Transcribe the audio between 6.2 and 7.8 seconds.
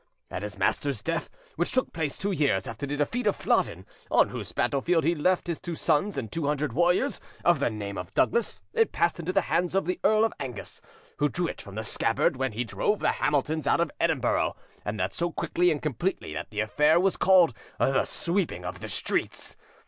two hundred warriors of the